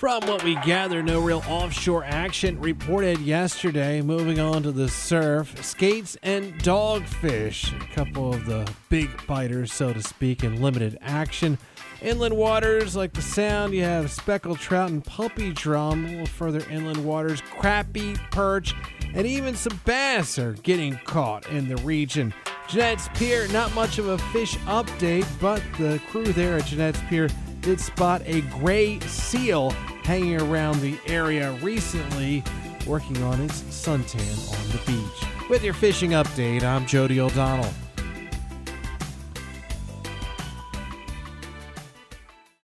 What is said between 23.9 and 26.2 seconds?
of a fish update, but the